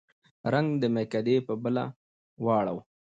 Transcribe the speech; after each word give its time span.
رنګ 0.53 0.69
د 0.81 0.83
مېکدې 0.95 1.35
په 1.47 1.53
بله 1.63 1.83
واړوه 2.45 2.81